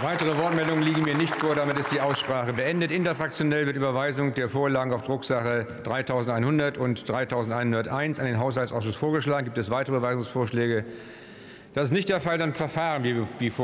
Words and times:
Weitere 0.00 0.38
Wortmeldungen 0.38 0.84
liegen 0.84 1.02
mir 1.02 1.16
nicht 1.16 1.34
vor. 1.34 1.56
Damit 1.56 1.76
ist 1.76 1.90
die 1.90 2.00
Aussprache 2.00 2.52
beendet. 2.52 2.92
Interfraktionell 2.92 3.66
wird 3.66 3.74
Überweisung 3.74 4.32
der 4.32 4.48
Vorlagen 4.48 4.92
auf 4.92 5.02
Drucksache 5.02 5.66
3100 5.82 6.78
und 6.78 7.08
3101 7.08 8.20
an 8.20 8.26
den 8.26 8.38
Haushaltsausschuss 8.38 8.94
vorgeschlagen. 8.94 9.46
Gibt 9.46 9.58
es 9.58 9.70
weitere 9.70 9.96
Überweisungsvorschläge? 9.96 10.84
Das 11.74 11.86
ist 11.86 11.92
nicht 11.92 12.08
der 12.10 12.20
Fall. 12.20 12.38
Dann 12.38 12.54
verfahren 12.54 13.02
wir 13.02 13.26
wie 13.40 13.50
vorgeschlagen. 13.50 13.56